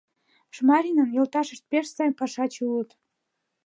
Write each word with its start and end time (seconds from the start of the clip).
Шмаринын 0.55 1.09
йолташышт 1.15 1.63
пеш 1.71 1.85
сай 1.95 2.09
пашаче 2.19 2.61
улыт. 2.71 2.89